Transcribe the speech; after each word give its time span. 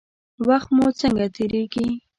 وخت 0.47 0.69
مو 0.75 0.85
څنګه 0.99 1.25
تیریږي؟ 1.35 1.87